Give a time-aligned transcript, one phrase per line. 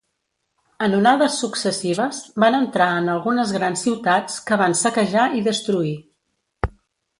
[0.85, 5.95] En onades successives, van entrar en algunes grans ciutats, que van saquejar i destruir.